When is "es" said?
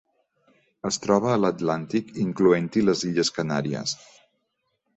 0.89-0.97